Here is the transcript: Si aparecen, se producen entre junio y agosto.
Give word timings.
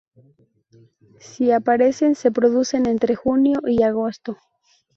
Si 1.19 1.51
aparecen, 1.51 2.15
se 2.15 2.31
producen 2.31 2.87
entre 2.87 3.13
junio 3.13 3.59
y 3.67 3.83
agosto. 3.83 4.35